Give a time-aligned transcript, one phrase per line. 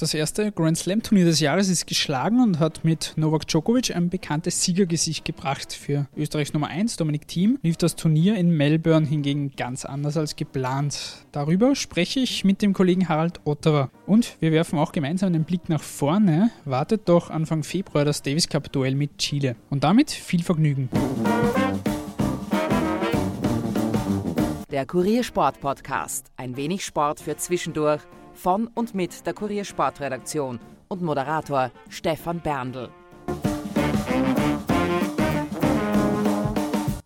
[0.00, 4.10] Das erste Grand Slam Turnier des Jahres ist geschlagen und hat mit Novak Djokovic ein
[4.10, 5.72] bekanntes Siegergesicht gebracht.
[5.72, 10.36] Für Österreichs Nummer 1, Dominik Thiem, lief das Turnier in Melbourne hingegen ganz anders als
[10.36, 11.26] geplant.
[11.32, 13.90] Darüber spreche ich mit dem Kollegen Harald Ottawa.
[14.06, 16.52] Und wir werfen auch gemeinsam einen Blick nach vorne.
[16.64, 19.56] Wartet doch Anfang Februar das Davis Cup Duell mit Chile.
[19.68, 20.90] Und damit viel Vergnügen.
[24.70, 26.30] Der Kuriersport Podcast.
[26.36, 28.02] Ein wenig Sport für zwischendurch
[28.38, 32.88] von und mit der Kuriersportredaktion und Moderator Stefan Berndl.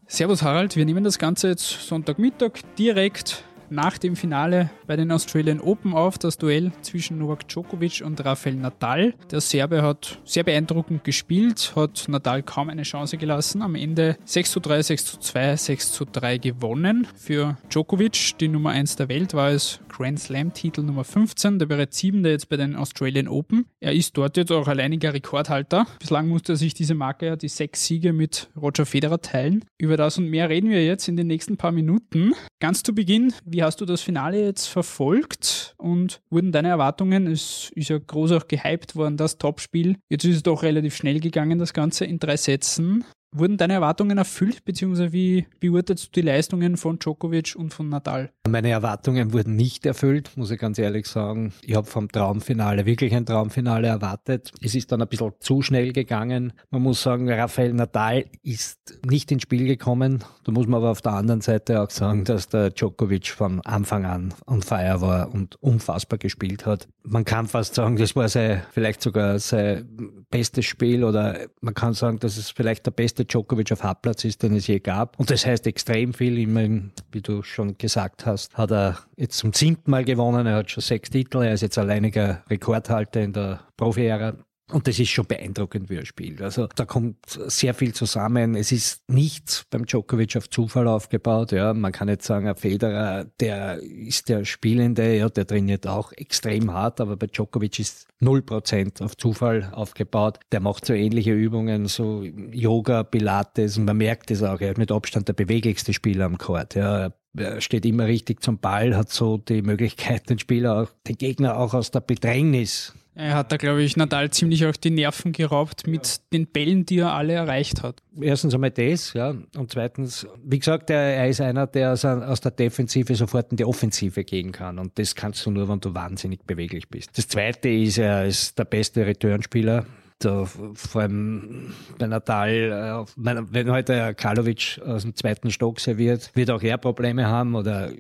[0.06, 5.60] Servus Harald, wir nehmen das Ganze jetzt Sonntagmittag direkt nach dem Finale bei den Australian
[5.60, 9.14] Open auf, das Duell zwischen Novak Djokovic und Rafael Nadal.
[9.30, 13.62] Der Serbe hat sehr beeindruckend gespielt, hat Nadal kaum eine Chance gelassen.
[13.62, 17.06] Am Ende 6 zu 3, 6 zu 2, 6 zu 3 gewonnen.
[17.16, 21.66] Für Djokovic, die Nummer 1 der Welt, war es Grand Slam Titel Nummer 15, der
[21.66, 23.66] bereits siebente jetzt bei den Australian Open.
[23.78, 25.86] Er ist dort jetzt auch alleiniger Rekordhalter.
[25.98, 29.64] Bislang musste er sich diese Marke, ja, die sechs Siege mit Roger Federer teilen.
[29.78, 32.32] Über das und mehr reden wir jetzt in den nächsten paar Minuten.
[32.58, 33.32] Ganz zu Beginn,
[33.62, 38.48] hast du das Finale jetzt verfolgt und wurden deine Erwartungen, es ist ja groß auch
[38.48, 39.96] gehypt worden, das Topspiel.
[40.10, 43.04] Jetzt ist es doch relativ schnell gegangen, das Ganze in drei Sätzen.
[43.34, 48.30] Wurden deine Erwartungen erfüllt, beziehungsweise wie beurteilst du die Leistungen von Djokovic und von Nadal?
[48.47, 51.55] Meine Erwartungen wurden nicht erfüllt, muss ich ganz ehrlich sagen.
[51.62, 54.53] Ich habe vom Traumfinale wirklich ein Traumfinale erwartet.
[54.60, 56.53] Es ist dann ein bisschen zu schnell gegangen.
[56.70, 60.22] Man muss sagen, Rafael Nadal ist nicht ins Spiel gekommen.
[60.44, 64.05] Da muss man aber auf der anderen Seite auch sagen, dass der Djokovic von Anfang
[64.05, 66.86] an on fire war und unfassbar gespielt hat.
[67.03, 71.92] Man kann fast sagen, das war sein, vielleicht sogar sein bestes Spiel oder man kann
[71.94, 75.16] sagen, dass es vielleicht der beste Djokovic auf Hartplatz ist, den es je gab.
[75.20, 76.38] Und das heißt extrem viel.
[76.38, 80.47] Immerhin, wie du schon gesagt hast, hat er jetzt zum zehnten Mal gewonnen.
[80.47, 81.42] Er hat schon sechs Titel.
[81.42, 84.34] Er ist jetzt alleiniger Rekordhalter in der Profi-Ära.
[84.73, 86.41] Und das ist schon beeindruckend, wie er spielt.
[86.41, 88.55] Also da kommt sehr viel zusammen.
[88.55, 91.53] Es ist nichts beim Djokovic auf Zufall aufgebaut.
[91.53, 96.12] Ja, man kann jetzt sagen, ein Federer, der ist der Spielende, ja, der trainiert auch
[96.12, 100.38] extrem hart, aber bei Djokovic ist null Prozent auf Zufall aufgebaut.
[100.53, 103.77] Der macht so ähnliche Übungen, so Yoga, Pilates.
[103.77, 104.61] Und man merkt es auch.
[104.61, 106.75] Er ist mit Abstand der beweglichste Spieler am Court.
[106.75, 111.16] Ja, er steht immer richtig zum Ball, hat so die Möglichkeit, den Spieler auch, den
[111.16, 115.33] Gegner auch aus der Bedrängnis er hat da, glaube ich, Nadal ziemlich auch die Nerven
[115.33, 118.03] geraubt mit den Bällen, die er alle erreicht hat.
[118.19, 119.34] Erstens einmal das, ja.
[119.56, 123.67] Und zweitens, wie gesagt, er, ist einer, der aus, aus, der Defensive sofort in die
[123.67, 124.78] Offensive gehen kann.
[124.78, 127.17] Und das kannst du nur, wenn du wahnsinnig beweglich bist.
[127.19, 129.84] Das zweite ist, er ist der beste Returnspieler
[130.25, 136.50] da, vor allem bei Natal, äh, wenn heute Karlovic aus dem zweiten Stock serviert, wird
[136.50, 137.91] auch er Probleme haben oder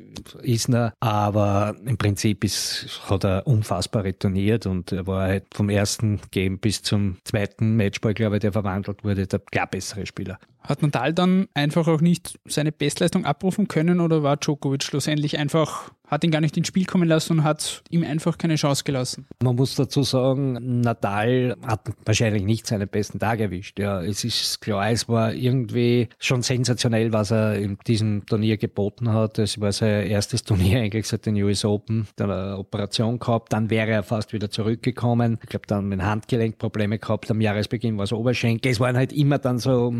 [0.42, 6.20] Isner, aber im Prinzip ist, hat er unfassbar retourniert und er war halt vom ersten
[6.30, 10.38] Game bis zum zweiten Matchball, glaube ich, der verwandelt wurde, der klar bessere Spieler.
[10.60, 15.90] Hat Nadal dann einfach auch nicht seine Bestleistung abrufen können oder war Djokovic schlussendlich einfach
[16.12, 19.26] hat ihn gar nicht ins Spiel kommen lassen und hat ihm einfach keine Chance gelassen.
[19.42, 23.78] Man muss dazu sagen, Nadal hat wahrscheinlich nicht seinen besten Tag erwischt.
[23.78, 29.10] Ja, es ist klar, es war irgendwie schon sensationell, was er in diesem Turnier geboten
[29.10, 29.38] hat.
[29.38, 32.06] Es war sein erstes Turnier eigentlich seit den US Open.
[32.16, 35.38] Dann eine Operation gehabt, dann wäre er fast wieder zurückgekommen.
[35.42, 37.30] Ich glaube, dann mit Handgelenkprobleme gehabt.
[37.30, 38.70] Am Jahresbeginn war es Oberschenkel.
[38.70, 39.94] Es waren halt immer dann so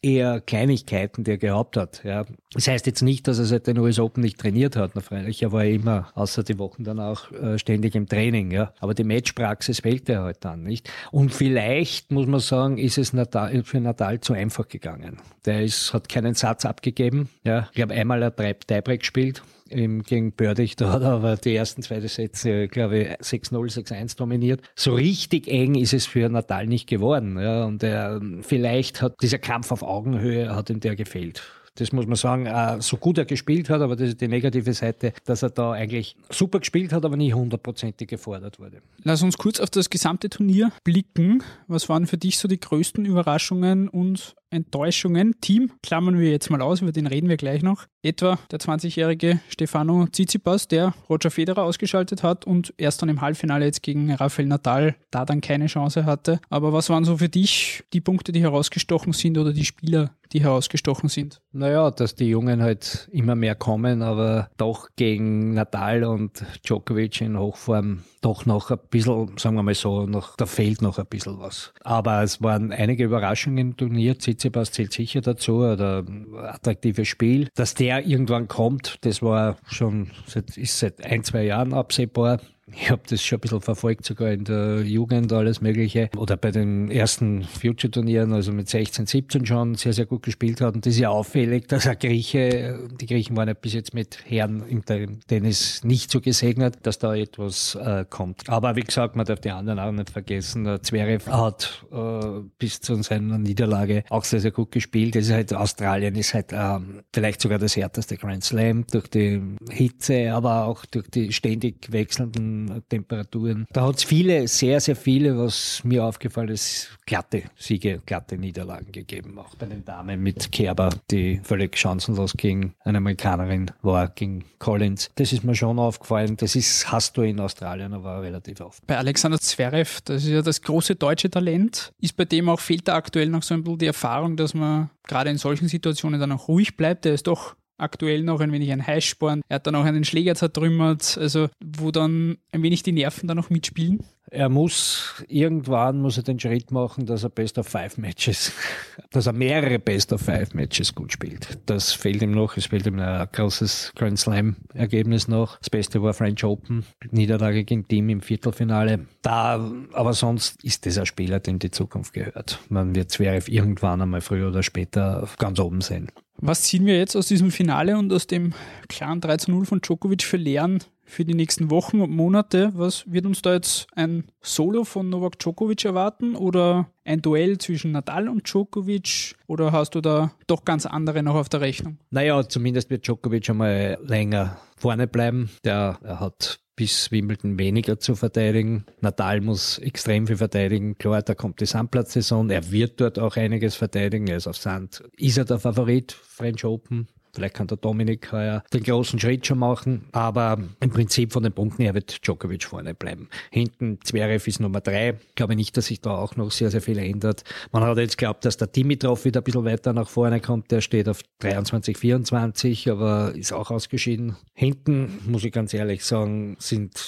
[0.00, 2.02] eher Kleinigkeiten, die er gehabt hat.
[2.04, 2.24] Ja.
[2.52, 4.92] Das heißt jetzt nicht, dass er seit den US Open nicht trainiert hat.
[4.94, 8.52] Na, freilich, er war immer, außer die Wochen dann auch äh, ständig im Training.
[8.52, 8.72] Ja.
[8.78, 10.88] Aber die Matchpraxis fehlt er halt dann nicht.
[11.10, 15.18] Und vielleicht, muss man sagen, ist es Natal, für Natal zu einfach gegangen.
[15.44, 17.28] Der ist, hat keinen Satz abgegeben.
[17.44, 17.66] Ja.
[17.70, 20.76] Ich glaube, einmal er Tiebreak gespielt gegen Bördig.
[20.76, 24.62] Da hat er aber die ersten zwei Sätze, glaube ich, 6-0, 6-1 dominiert.
[24.76, 27.38] So richtig eng ist es für Natal nicht geworden.
[27.40, 31.42] Ja, und er, vielleicht hat dieser Kampf auf Augenhöhe, hat ihm der gefehlt.
[31.78, 34.72] Das muss man sagen, äh, so gut er gespielt hat, aber das ist die negative
[34.72, 38.82] Seite, dass er da eigentlich super gespielt hat, aber nie hundertprozentig gefordert wurde.
[39.04, 41.42] Lass uns kurz auf das gesamte Turnier blicken.
[41.68, 45.40] Was waren für dich so die größten Überraschungen und Enttäuschungen.
[45.40, 47.86] Team klammern wir jetzt mal aus, über den reden wir gleich noch.
[48.02, 53.64] Etwa der 20-jährige Stefano Tsitsipas, der Roger Federer ausgeschaltet hat und erst dann im Halbfinale
[53.64, 56.40] jetzt gegen Rafael Nadal da dann keine Chance hatte.
[56.48, 60.42] Aber was waren so für dich die Punkte, die herausgestochen sind oder die Spieler, die
[60.42, 61.40] herausgestochen sind?
[61.52, 67.38] Naja, dass die Jungen halt immer mehr kommen, aber doch gegen Nadal und Djokovic in
[67.38, 71.38] Hochform doch noch ein bisschen, sagen wir mal so, noch, da fehlt noch ein bisschen
[71.38, 71.72] was.
[71.82, 74.18] Aber es waren einige Überraschungen im Turnier.
[74.18, 76.04] Tsitsipas zählt sicher dazu, oder
[76.42, 77.48] attraktives Spiel.
[77.54, 82.40] Dass der irgendwann kommt, das war schon, seit, ist seit ein, zwei Jahren absehbar.
[82.74, 86.10] Ich habe das schon ein bisschen verfolgt, sogar in der Jugend alles Mögliche.
[86.16, 90.74] Oder bei den ersten Future-Turnieren, also mit 16, 17 schon sehr, sehr gut gespielt hat.
[90.74, 94.18] Und das ist ja auffällig, dass er Grieche, die Griechen waren ja bis jetzt mit
[94.26, 98.48] Herren im Tennis nicht so gesegnet, dass da etwas äh, kommt.
[98.48, 100.64] Aber wie gesagt, man darf die anderen auch nicht vergessen.
[100.64, 105.14] Der Zverev hat äh, bis zu seiner Niederlage auch sehr, sehr gut gespielt.
[105.14, 109.40] Das ist halt Australien, ist halt ähm, vielleicht sogar das härteste Grand Slam durch die
[109.70, 112.57] Hitze, aber auch durch die ständig wechselnden
[112.88, 113.66] Temperaturen.
[113.72, 118.92] Da hat es viele, sehr, sehr viele, was mir aufgefallen ist, glatte Siege, glatte Niederlagen
[118.92, 119.38] gegeben.
[119.38, 125.10] Auch bei den Damen mit Kerber, die völlig chancenlos gegen eine Amerikanerin war, gegen Collins.
[125.14, 126.36] Das ist mir schon aufgefallen.
[126.36, 128.86] Das ist, hast du in Australien aber relativ oft.
[128.86, 132.88] Bei Alexander Zverev, das ist ja das große deutsche Talent, ist bei dem auch, fehlt
[132.88, 136.32] da aktuell noch so ein bisschen die Erfahrung, dass man gerade in solchen Situationen dann
[136.32, 137.04] auch ruhig bleibt.
[137.04, 139.42] Der ist doch aktuell noch ein wenig ein Heißsporn.
[139.48, 143.36] Er hat dann auch einen Schläger zertrümmert, also wo dann ein wenig die Nerven dann
[143.36, 144.04] noch mitspielen.
[144.30, 148.52] Er muss irgendwann muss er den Schritt machen, dass er Best of Five Matches,
[149.10, 151.58] dass er mehrere Best of Five Matches gut spielt.
[151.66, 152.56] Das fehlt ihm noch.
[152.56, 155.58] Es fehlt ihm ein großes Grand Slam Ergebnis noch.
[155.58, 159.06] Das Beste war French Open, Niederlage gegen Team im Viertelfinale.
[159.22, 162.58] Da, aber sonst ist ein Spieler, dem die Zukunft gehört.
[162.68, 166.08] Man wird Zverev irgendwann einmal früher oder später ganz oben sehen.
[166.40, 168.54] Was ziehen wir jetzt aus diesem Finale und aus dem
[168.88, 172.70] klaren 3-0 von Djokovic für Lehren für die nächsten Wochen und Monate?
[172.74, 177.90] Was wird uns da jetzt ein Solo von Novak Djokovic erwarten oder ein Duell zwischen
[177.90, 181.98] Nadal und Djokovic oder hast du da doch ganz andere noch auf der Rechnung?
[182.10, 185.50] Naja, zumindest wird Djokovic einmal länger vorne bleiben.
[185.64, 188.86] Der er hat bis Wimbledon weniger zu verteidigen.
[189.00, 190.96] Nadal muss extrem viel verteidigen.
[190.96, 192.50] Klar, da kommt die Sandplatzsaison.
[192.50, 194.28] Er wird dort auch einiges verteidigen.
[194.28, 195.02] Er ist auf Sand.
[195.16, 196.12] Ist er der Favorit?
[196.12, 197.08] French Open?
[197.38, 201.52] Vielleicht kann der Dominik heuer den großen Schritt schon machen, aber im Prinzip von den
[201.52, 203.28] Punkten her wird Djokovic vorne bleiben.
[203.52, 205.10] Hinten Zverev ist Nummer drei.
[205.28, 207.44] Ich glaube nicht, dass sich da auch noch sehr, sehr viel ändert.
[207.70, 210.72] Man hat jetzt glaubt, dass der Dimitrov wieder ein bisschen weiter nach vorne kommt.
[210.72, 214.34] Der steht auf 23, 24, aber ist auch ausgeschieden.
[214.54, 217.00] Hinten, muss ich ganz ehrlich sagen, sind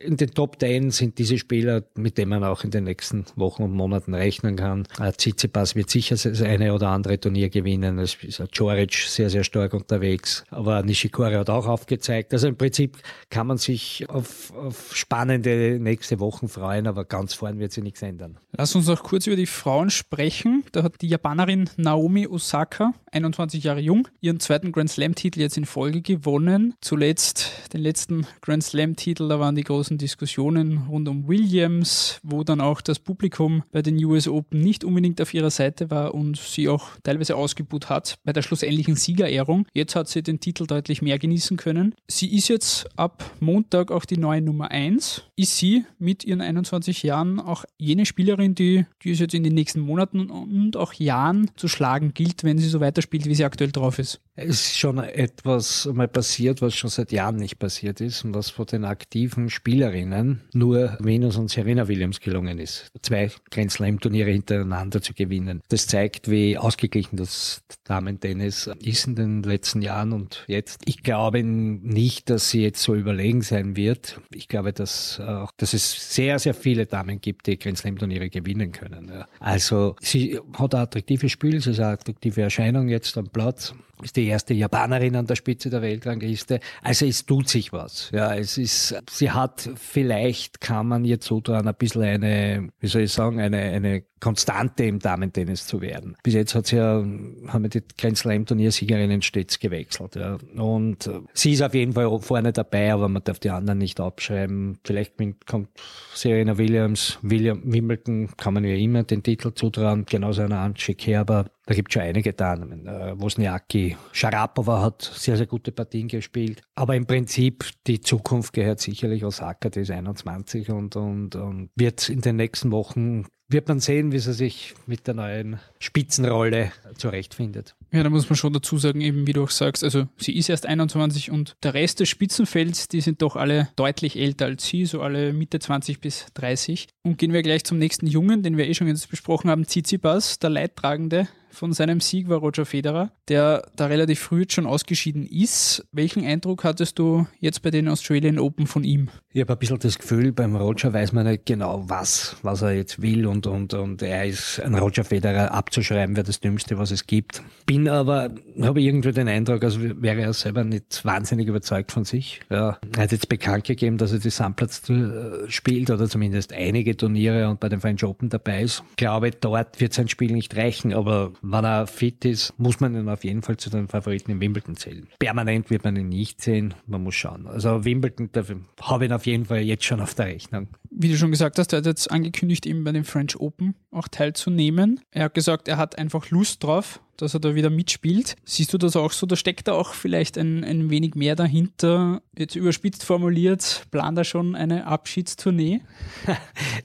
[0.00, 3.62] in den Top 10 sind diese Spieler, mit denen man auch in den nächsten Wochen
[3.62, 4.88] und Monaten rechnen kann.
[5.16, 8.00] Tsitsipas wird sicher das eine oder andere Turnier gewinnen.
[8.00, 10.44] Es ist Joric sehr, sehr stark unterwegs.
[10.50, 12.32] Aber Nishikori hat auch aufgezeigt.
[12.32, 12.98] Also im Prinzip
[13.30, 18.02] kann man sich auf, auf spannende nächste Wochen freuen, aber ganz vorn wird sich nichts
[18.02, 18.38] ändern.
[18.52, 20.64] Lass uns noch kurz über die Frauen sprechen.
[20.72, 25.66] Da hat die Japanerin Naomi Osaka, 21 Jahre jung, ihren zweiten Grand Slam-Titel jetzt in
[25.66, 26.74] Folge gewonnen.
[26.80, 32.60] Zuletzt den letzten Grand Slam-Titel, da waren die großen Diskussionen rund um Williams, wo dann
[32.60, 36.68] auch das Publikum bei den US Open nicht unbedingt auf ihrer Seite war und sie
[36.68, 39.65] auch teilweise ausgebucht hat bei der schlussendlichen Siegerehrung.
[39.72, 41.94] Jetzt hat sie den Titel deutlich mehr genießen können.
[42.08, 45.22] Sie ist jetzt ab Montag auch die neue Nummer 1.
[45.36, 49.54] Ist sie mit ihren 21 Jahren auch jene Spielerin, die, die es jetzt in den
[49.54, 53.72] nächsten Monaten und auch Jahren zu schlagen gilt, wenn sie so weiterspielt, wie sie aktuell
[53.72, 54.20] drauf ist?
[54.38, 58.50] Es ist schon etwas mal passiert, was schon seit Jahren nicht passiert ist und was
[58.50, 62.90] von den aktiven Spielerinnen nur Venus und Serena Williams gelungen ist.
[63.00, 65.62] Zwei Grand Slam Turniere hintereinander zu gewinnen.
[65.68, 70.82] Das zeigt, wie ausgeglichen das Damen-Tennis ist in den letzten Jahren und jetzt.
[70.84, 74.20] Ich glaube nicht, dass sie jetzt so überlegen sein wird.
[74.34, 78.30] Ich glaube, dass, auch, dass es sehr, sehr viele Damen gibt, die Grand Slam Turniere
[78.30, 79.24] gewinnen können.
[79.40, 84.16] Also sie hat ein attraktives Spiel, sie ist eine attraktive Erscheinung jetzt am Platz ist
[84.16, 86.60] die erste Japanerin an der Spitze der Weltrangliste.
[86.82, 88.10] Also es tut sich was.
[88.12, 93.02] Ja, es ist, sie hat vielleicht, kann man ihr zutrauen, ein bisschen eine, wie soll
[93.02, 96.16] ich sagen, eine, eine Konstante im Damen-Tennis zu werden.
[96.22, 97.04] Bis jetzt hat sie ja,
[97.48, 100.16] haben wir die Grand Slam Turniersiegerinnen stets gewechselt.
[100.16, 100.38] Ja.
[100.56, 104.00] Und äh, sie ist auf jeden Fall vorne dabei, aber man darf die anderen nicht
[104.00, 104.78] abschreiben.
[104.84, 105.14] Vielleicht
[105.46, 105.68] kommt
[106.14, 111.46] Serena Williams, William Wimbledon, kann man ihr immer den Titel zutrauen, genauso einer Antje Kerber.
[111.66, 112.86] Da gibt es schon einige Damen.
[112.86, 116.62] Äh, Wozniacki, Sharapova hat sehr, sehr gute Partien gespielt.
[116.74, 122.08] Aber im Prinzip, die Zukunft gehört sicherlich Osaka, die ist 21 und, und, und wird
[122.08, 127.76] in den nächsten Wochen wird man sehen, wie sie sich mit der neuen Spitzenrolle zurechtfindet.
[127.96, 130.50] Ja, da muss man schon dazu sagen, eben wie du auch sagst, also sie ist
[130.50, 134.84] erst 21 und der Rest des Spitzenfelds, die sind doch alle deutlich älter als sie,
[134.84, 136.88] so alle Mitte 20 bis 30.
[137.04, 140.38] Und gehen wir gleich zum nächsten Jungen, den wir eh schon jetzt besprochen haben, Tsitsipas,
[140.38, 141.26] der Leidtragende
[141.56, 145.86] von seinem Sieg war Roger Federer, der da relativ früh schon ausgeschieden ist.
[145.90, 149.08] Welchen Eindruck hattest du jetzt bei den Australian Open von ihm?
[149.32, 152.72] Ich habe ein bisschen das Gefühl, beim Roger weiß man nicht genau, was, was er
[152.72, 156.90] jetzt will und, und, und er ist ein Roger Federer abzuschreiben, wäre das Dümmste, was
[156.90, 157.42] es gibt.
[157.64, 162.40] Bin aber, habe irgendwie den Eindruck, also wäre er selber nicht wahnsinnig überzeugt von sich.
[162.50, 166.96] Ja, er hat jetzt bekannt gegeben, dass er die Sandplatz äh, spielt oder zumindest einige
[166.96, 168.82] Turniere und bei den French Open dabei ist.
[168.90, 172.94] Ich glaube, dort wird sein Spiel nicht reichen, aber wenn er fit ist, muss man
[172.94, 175.08] ihn auf jeden Fall zu den Favoriten in Wimbledon zählen.
[175.18, 177.46] Permanent wird man ihn nicht sehen, man muss schauen.
[177.46, 180.68] Also Wimbledon, dafür habe ich ihn auf jeden Fall jetzt schon auf der Rechnung.
[180.90, 184.08] Wie du schon gesagt hast, er hat jetzt angekündigt, eben bei den French Open auch
[184.08, 185.00] teilzunehmen.
[185.10, 188.36] Er hat gesagt, er hat einfach Lust drauf, dass er da wieder mitspielt.
[188.44, 189.26] Siehst du das auch so?
[189.26, 192.22] Da steckt da auch vielleicht ein, ein wenig mehr dahinter.
[192.36, 195.80] Jetzt überspitzt formuliert, plant er schon eine Abschiedstournee?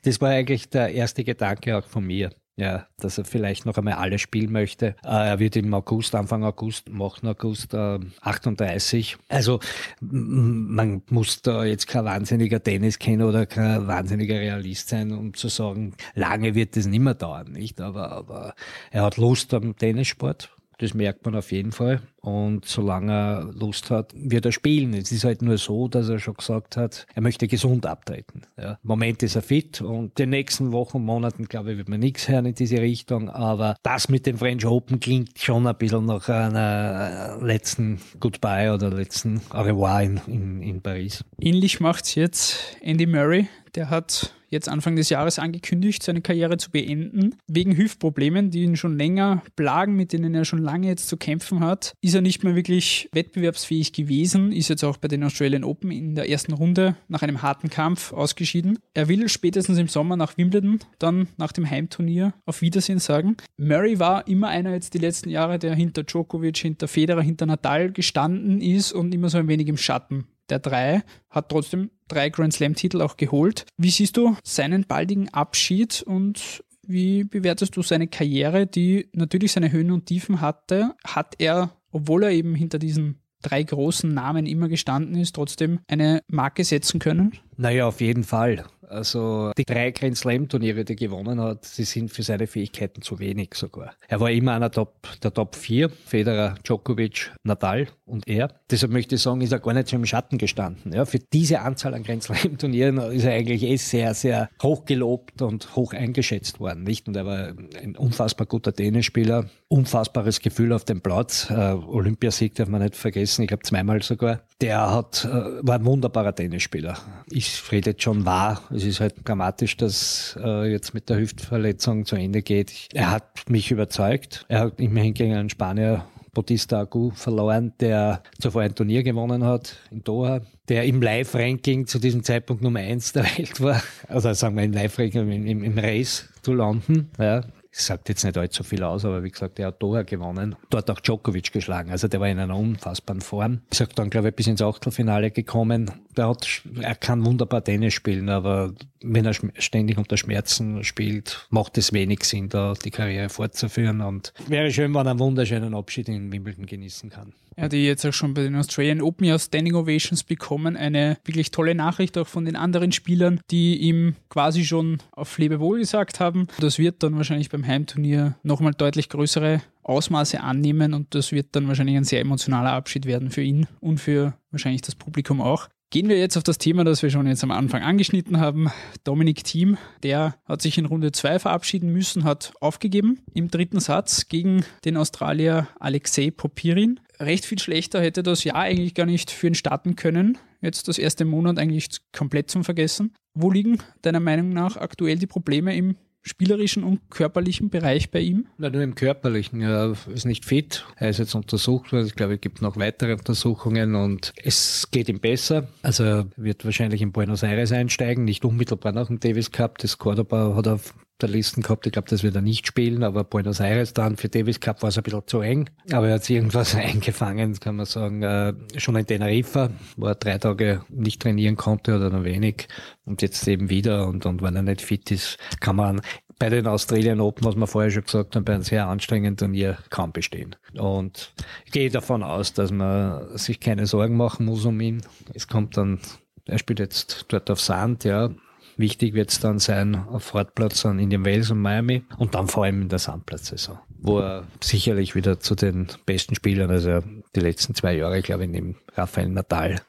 [0.04, 2.32] Das war eigentlich der erste Gedanke auch von mir.
[2.58, 4.96] Ja, dass er vielleicht noch einmal alle spielen möchte.
[5.04, 9.18] Äh, er wird im August, Anfang August, machen August äh, 38.
[9.30, 9.60] Also
[10.02, 15.48] man muss da jetzt kein wahnsinniger Tennis kennen oder kein wahnsinniger Realist sein, um zu
[15.48, 17.80] sagen, lange wird das nicht mehr dauern, nicht?
[17.80, 18.54] Aber, aber
[18.92, 22.02] er hat Lust am Tennissport das merkt man auf jeden Fall.
[22.22, 24.96] Und solange er Lust hat, wird er spielen.
[24.96, 28.42] Es ist halt nur so, dass er schon gesagt hat, er möchte gesund abtreten.
[28.58, 28.72] Ja.
[28.72, 32.28] Im Moment ist er fit und den nächsten Wochen, Monaten, glaube ich, wird man nichts
[32.28, 33.30] hören in diese Richtung.
[33.30, 38.90] Aber das mit dem French Open klingt schon ein bisschen nach einer letzten Goodbye oder
[38.90, 41.24] letzten Au revoir in, in, in Paris.
[41.40, 43.48] Ähnlich macht es jetzt Andy Murray.
[43.76, 47.36] Der hat jetzt Anfang des Jahres angekündigt, seine Karriere zu beenden.
[47.48, 51.62] Wegen Hüftproblemen, die ihn schon länger plagen, mit denen er schon lange jetzt zu kämpfen
[51.62, 55.92] hat, ist er nicht mehr wirklich wettbewerbsfähig gewesen, ist jetzt auch bei den Australian Open
[55.92, 58.78] in der ersten Runde nach einem harten Kampf ausgeschieden.
[58.94, 63.38] Er will spätestens im Sommer nach Wimbledon, dann nach dem Heimturnier auf Wiedersehen sagen.
[63.58, 67.92] Murray war immer einer jetzt die letzten Jahre, der hinter Djokovic, hinter Federer, hinter Nadal
[67.92, 72.54] gestanden ist und immer so ein wenig im Schatten der drei, hat trotzdem drei Grand
[72.54, 73.66] Slam-Titel auch geholt.
[73.78, 79.72] Wie siehst du seinen baldigen Abschied und wie bewertest du seine Karriere, die natürlich seine
[79.72, 80.94] Höhen und Tiefen hatte?
[81.06, 86.22] Hat er, obwohl er eben hinter diesen drei großen Namen immer gestanden ist, trotzdem eine
[86.28, 87.34] Marke setzen können?
[87.58, 88.66] Naja, auf jeden Fall.
[88.92, 93.02] Also die drei Grand Slam Turniere, die er gewonnen hat, sie sind für seine Fähigkeiten
[93.02, 93.94] zu wenig sogar.
[94.08, 98.50] Er war immer einer Top, der Top 4, Federer, Djokovic, Nadal und er.
[98.70, 100.94] Deshalb möchte ich sagen, ist er gar nicht so im Schatten gestanden.
[100.94, 104.86] Ja, für diese Anzahl an Grand Slam Turnieren ist er eigentlich eh sehr, sehr hoch
[104.86, 107.08] gelobt und hoch eingeschätzt worden, nicht?
[107.08, 111.50] Und er war ein unfassbar guter Tennisspieler, unfassbares Gefühl auf dem Platz.
[111.50, 114.42] Äh, Olympiasieg darf man nicht vergessen, ich glaube zweimal sogar.
[114.60, 115.30] Der hat, äh,
[115.66, 116.98] war ein wunderbarer Tennisspieler.
[117.30, 122.06] Ich rede jetzt schon wahr es ist halt dramatisch, dass äh, jetzt mit der Hüftverletzung
[122.06, 122.90] zu Ende geht.
[122.94, 124.46] Er hat mich überzeugt.
[124.48, 129.78] Er hat immerhin gegen einen Spanier Bautista Agu verloren, der zuvor ein Turnier gewonnen hat
[129.92, 133.84] in Doha, der im Live-Ranking zu diesem Zeitpunkt Nummer eins der Welt war.
[134.08, 137.10] Also sagen wir im Live-Ranking, im, im, im Race zu landen.
[137.20, 140.56] Ja, sagt jetzt nicht allzu viel aus, aber wie gesagt, der hat Doha gewonnen.
[140.70, 141.92] Dort auch Djokovic geschlagen.
[141.92, 143.62] Also der war in einer unfassbaren Form.
[143.72, 145.92] Ich sag dann, glaube ich, bis ins Achtelfinale gekommen.
[146.18, 151.78] Der hat, er kann wunderbar Tennis spielen, aber wenn er ständig unter Schmerzen spielt, macht
[151.78, 154.02] es wenig Sinn, da die Karriere fortzuführen.
[154.02, 157.34] Und wäre schön, wenn er einen wunderschönen Abschied in Wimbledon genießen kann.
[157.62, 160.76] Er hat jetzt auch schon bei den Australian Open ja Standing Ovations bekommen.
[160.76, 165.78] Eine wirklich tolle Nachricht auch von den anderen Spielern, die ihm quasi schon auf Lebewohl
[165.78, 166.48] gesagt haben.
[166.60, 171.68] Das wird dann wahrscheinlich beim Heimturnier nochmal deutlich größere Ausmaße annehmen und das wird dann
[171.68, 175.70] wahrscheinlich ein sehr emotionaler Abschied werden für ihn und für wahrscheinlich das Publikum auch.
[175.94, 178.72] Gehen wir jetzt auf das Thema, das wir schon jetzt am Anfang angeschnitten haben.
[179.04, 184.30] Dominik Thiem, der hat sich in Runde 2 verabschieden müssen, hat aufgegeben im dritten Satz
[184.30, 187.02] gegen den Australier Alexei Popirin.
[187.20, 190.38] Recht viel schlechter hätte das Jahr eigentlich gar nicht für ihn starten können.
[190.62, 193.14] Jetzt das erste Monat eigentlich komplett zum Vergessen.
[193.34, 198.48] Wo liegen deiner Meinung nach aktuell die Probleme im spielerischen und körperlichen Bereich bei ihm?
[198.58, 199.62] Na, nur im körperlichen.
[199.62, 200.86] Er ist nicht fit.
[200.98, 202.06] Er ist jetzt untersucht worden.
[202.06, 205.68] Ich glaube, es gibt noch weitere Untersuchungen und es geht ihm besser.
[205.82, 209.78] Also er wird wahrscheinlich in Buenos Aires einsteigen, nicht unmittelbar nach dem Davis Cup.
[209.80, 210.80] Das Cordoba hat er
[211.22, 211.86] der Listen gehabt.
[211.86, 214.90] Ich glaube, das wird er nicht spielen, aber Buenos Aires dann für Davis Cup war
[214.90, 215.70] es ein bisschen zu eng.
[215.92, 218.24] Aber er hat sich irgendwas eingefangen, kann man sagen.
[218.24, 222.68] Äh, schon in Teneriffa, wo er drei Tage nicht trainieren konnte oder nur wenig
[223.06, 224.08] und jetzt eben wieder.
[224.08, 226.02] Und, und wenn er nicht fit ist, kann man
[226.42, 229.78] bei den Australian Open, was wir vorher schon gesagt haben, bei einem sehr anstrengenden Turnier
[229.92, 230.56] kaum bestehen.
[230.74, 231.36] Und
[231.66, 235.04] ich gehe davon aus, dass man sich keine Sorgen machen muss um ihn.
[235.36, 236.00] Es kommt dann,
[236.46, 238.32] er spielt jetzt dort auf Sand, ja,
[238.78, 242.66] Wichtig wird es dann sein auf Hartplatz in Indian Wales und Miami und dann vor
[242.66, 247.02] allem in der Sandplatzsaison, wo er sicherlich wieder zu den besten Spielern, also
[247.36, 249.82] die letzten zwei Jahre, glaube ich, neben Rafael Nadal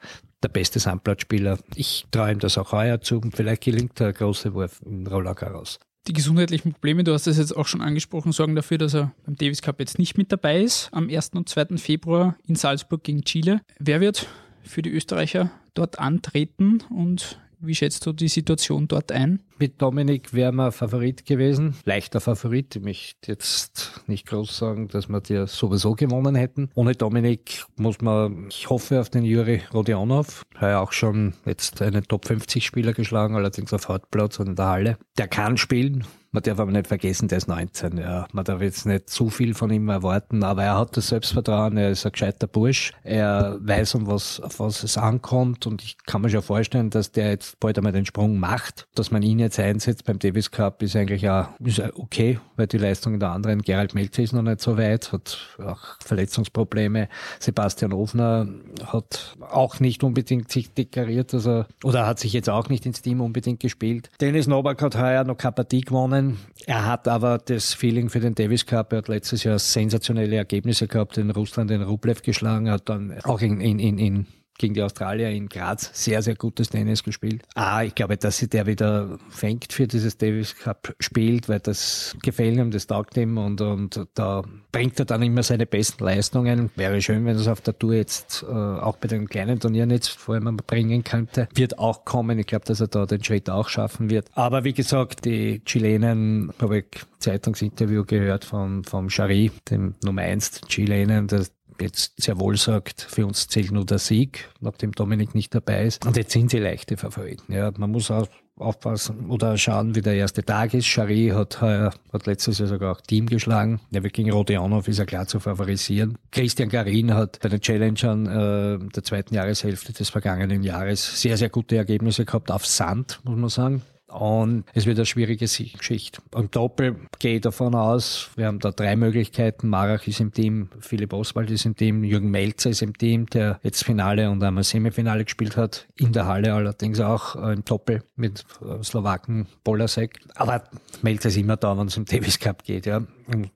[0.43, 1.59] der beste Sandplatzspieler.
[1.75, 3.21] Ich traue ihm das auch heuer zu.
[3.33, 5.79] Vielleicht gelingt der große Wurf in Roller Garros.
[6.09, 9.37] Die gesundheitlichen Probleme, du hast das jetzt auch schon angesprochen, sorgen dafür, dass er beim
[9.37, 10.89] Davis Cup jetzt nicht mit dabei ist.
[10.91, 11.31] Am 1.
[11.35, 11.77] und 2.
[11.77, 13.61] Februar in Salzburg gegen Chile.
[13.79, 14.27] Wer wird
[14.65, 19.40] für die Österreicher dort antreten und wie schätzt du die Situation dort ein?
[19.62, 21.76] Mit Dominik wären wir Favorit gewesen.
[21.85, 22.75] Leichter Favorit.
[22.75, 26.69] Ich möchte jetzt nicht groß sagen, dass wir die sowieso gewonnen hätten.
[26.75, 30.42] Ohne Dominik muss man, ich hoffe auf den Juri Rodionov.
[30.57, 34.57] Er hat auch schon jetzt einen Top 50 Spieler geschlagen, allerdings auf Hartplatz und in
[34.57, 34.99] der Halle.
[35.16, 36.04] Der kann spielen.
[36.35, 37.99] Man darf aber nicht vergessen, der ist 19.
[37.99, 38.26] Ja.
[38.33, 41.90] Man darf jetzt nicht zu viel von ihm erwarten, aber er hat das Selbstvertrauen, er
[41.90, 46.23] ist ein gescheiter Bursch, er weiß, um was, auf was es ankommt und ich kann
[46.23, 48.88] mir schon vorstellen, dass der jetzt bald einmal den Sprung macht.
[48.95, 51.49] Dass man ihn jetzt einsetzt beim Davis Cup ist eigentlich auch
[51.94, 55.97] okay, weil die Leistung der anderen, Gerald Melzer ist noch nicht so weit, hat auch
[56.00, 57.09] Verletzungsprobleme.
[57.38, 58.49] Sebastian Ofner
[58.85, 63.21] hat auch nicht unbedingt sich deklariert, also, oder hat sich jetzt auch nicht ins Team
[63.21, 64.11] unbedingt gespielt.
[64.21, 66.38] Dennis Novak hat heuer noch keine gewonnen.
[66.66, 68.92] Er hat aber das Feeling für den Davis Cup.
[68.92, 73.40] Er hat letztes Jahr sensationelle Ergebnisse gehabt, in Russland den Rublev geschlagen, hat dann auch
[73.40, 74.26] in, in, in, in
[74.59, 77.42] gegen die Australier in Graz sehr, sehr gutes Tennis gespielt.
[77.54, 82.16] Ah, ich glaube, dass sie der wieder fängt für dieses Davis Cup spielt, weil das
[82.23, 86.71] gefällt ihm, das taugt ihm und, und da bringt er dann immer seine besten Leistungen.
[86.76, 89.90] Wäre schön, wenn er es auf der Tour jetzt äh, auch bei den kleinen Turnieren
[89.90, 91.49] jetzt vor allem bringen könnte.
[91.54, 92.38] Wird auch kommen.
[92.38, 94.28] Ich glaube, dass er da den Schritt auch schaffen wird.
[94.35, 96.87] Aber wie gesagt, die Chilenen, habe ich
[97.18, 103.26] Zeitungsinterview gehört von, vom Chari, dem Nummer 1 Chilenen, das, jetzt sehr wohl sagt, für
[103.26, 106.07] uns zählt nur der Sieg, nachdem Dominik nicht dabei ist.
[106.07, 107.52] Und jetzt sind sie leichte Favoriten.
[107.52, 110.87] Ja, man muss auch aufpassen oder schauen, wie der erste Tag ist.
[110.87, 113.81] Chari hat, hat letztes Jahr sogar auch Team geschlagen.
[113.91, 116.19] Der gegen Rodionov ist ja klar zu favorisieren.
[116.31, 121.49] Christian Garin hat bei den Challengern äh, der zweiten Jahreshälfte des vergangenen Jahres sehr, sehr
[121.49, 123.83] gute Ergebnisse gehabt auf Sand, muss man sagen.
[124.12, 126.21] Und es wird eine schwierige Geschichte.
[126.35, 129.69] Und Doppel gehe ich davon aus, wir haben da drei Möglichkeiten.
[129.69, 133.59] Marach ist im Team, Philipp Oswald ist im Team, Jürgen Melzer ist im Team, der
[133.62, 135.87] jetzt Finale und einmal Semifinale gespielt hat.
[135.97, 140.21] In der Halle allerdings auch äh, im Doppel mit äh, Slowaken Polasek.
[140.35, 140.64] Aber
[141.00, 143.02] Melzer ist immer da, wenn es um Davis Cup geht, ja.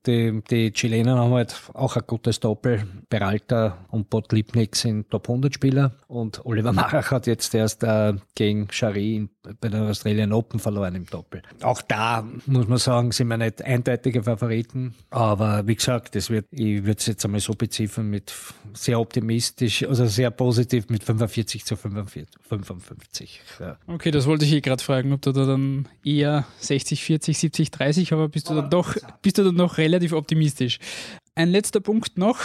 [0.07, 2.87] Die, die Chilenen haben halt auch ein gutes Doppel.
[3.11, 8.69] Peralta und Botlipnik sind Top 100 Spieler und Oliver Marach hat jetzt erst äh, gegen
[8.71, 9.29] Shari
[9.61, 11.43] bei den Australian Open verloren im Doppel.
[11.63, 16.47] Auch da muss man sagen, sind wir nicht eindeutige Favoriten, aber wie gesagt, das wird,
[16.51, 18.33] ich würde es jetzt einmal so beziffern mit
[18.73, 23.41] sehr optimistisch, also sehr positiv mit 45 zu 45, 55.
[23.61, 23.77] Ja.
[23.87, 27.71] Okay, das wollte ich eh gerade fragen, ob du da dann eher 60, 40, 70,
[27.71, 30.79] 30, aber bist du dann doch, bist du dann noch relativ optimistisch.
[31.35, 32.39] Ein letzter Punkt noch.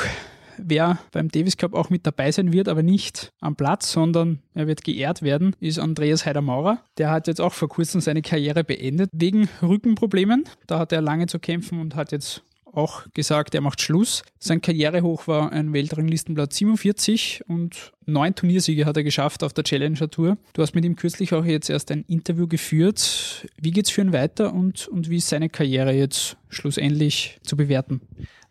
[0.64, 4.68] Wer beim Davis Cup auch mit dabei sein wird, aber nicht am Platz, sondern er
[4.68, 6.84] wird geehrt werden, ist Andreas Heider-Maurer.
[6.98, 10.46] Der hat jetzt auch vor kurzem seine Karriere beendet wegen Rückenproblemen.
[10.68, 12.44] Da hat er lange zu kämpfen und hat jetzt
[12.74, 14.24] auch gesagt, er macht Schluss.
[14.40, 20.10] Sein Karrierehoch war ein Weltranglistenplatz 47 und neun Turniersiege hat er geschafft auf der Challenger
[20.10, 20.38] Tour.
[20.54, 23.48] Du hast mit ihm kürzlich auch jetzt erst ein Interview geführt.
[23.58, 28.02] Wie geht's für ihn weiter und, und wie ist seine Karriere jetzt schlussendlich zu bewerten?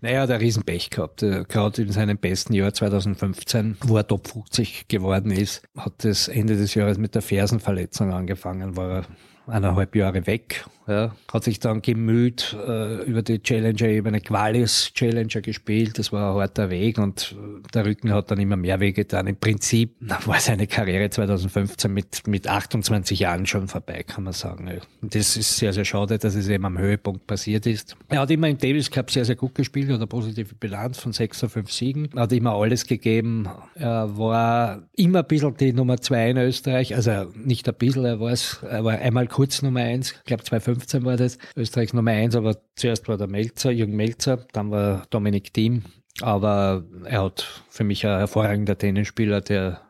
[0.02, 1.20] Naja, der Riesenpech gehabt.
[1.20, 6.56] Gerade in seinem besten Jahr 2015, wo er Top 50 geworden ist, hat das Ende
[6.56, 9.04] des Jahres mit der Fersenverletzung angefangen, war er
[9.46, 15.98] eineinhalb Jahre weg ja, hat sich dann gemüht äh, über die Challenger-Ebene, Qualis-Challenger gespielt.
[15.98, 17.36] Das war ein harter Weg und
[17.72, 19.26] der Rücken hat dann immer mehr wehgetan.
[19.26, 19.94] Im Prinzip
[20.26, 24.70] war seine Karriere 2015 mit, mit 28 Jahren schon vorbei, kann man sagen.
[25.02, 27.96] Das ist sehr, sehr schade, dass es eben am Höhepunkt passiert ist.
[28.08, 31.12] Er hat immer im Davis Cup sehr, sehr gut gespielt, hat eine positive Bilanz von
[31.12, 33.48] 6 auf 5 Siegen, hat immer alles gegeben.
[33.74, 38.20] Er war immer ein bisschen die Nummer 2 in Österreich, also nicht ein bisschen, er
[38.20, 41.92] war es, er war einmal kurz Nummer 1, ich glaube 2015 2015 war das, Österreichs
[41.92, 45.82] Nummer 1, aber zuerst war der Melzer, Jürgen Melzer, dann war Dominik Thiem,
[46.20, 49.80] aber er hat für mich ein hervorragender Tennisspieler, der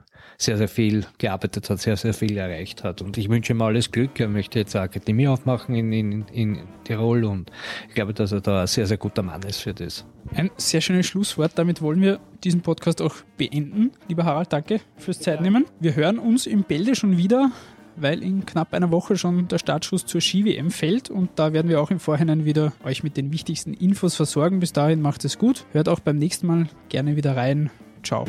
[0.40, 3.02] sehr, sehr viel gearbeitet hat, sehr, sehr viel erreicht hat.
[3.02, 4.18] Und ich wünsche ihm alles Glück.
[4.18, 7.50] Er möchte jetzt eine Akademie aufmachen in, in, in Tirol und
[7.88, 10.06] ich glaube, dass er da ein sehr, sehr guter Mann ist für das.
[10.34, 11.52] Ein sehr schönes Schlusswort.
[11.56, 13.92] Damit wollen wir diesen Podcast auch beenden.
[14.08, 15.66] Lieber Harald, danke fürs Zeitnehmen.
[15.78, 17.52] Wir hören uns im Bälde schon wieder
[18.02, 21.80] weil in knapp einer Woche schon der Startschuss zur Ski-WM fällt und da werden wir
[21.80, 24.60] auch im Vorhinein wieder euch mit den wichtigsten Infos versorgen.
[24.60, 25.64] Bis dahin macht es gut.
[25.72, 27.70] Hört auch beim nächsten Mal gerne wieder rein.
[28.02, 28.24] Ciao.